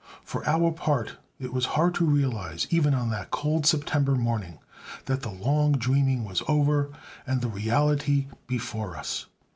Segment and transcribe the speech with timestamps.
[0.23, 4.57] For our part it was hard to realize even on that cold September morning
[5.05, 6.89] that the long dreaming was over
[7.27, 9.27] and the reality before us.